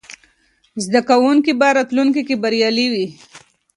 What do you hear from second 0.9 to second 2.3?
کوونکي به راتلونکې